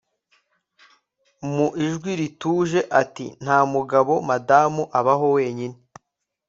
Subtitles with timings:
[1.53, 4.13] mu ijwi rituje ati nta mugabo.
[4.29, 5.77] madamu abaho wenyine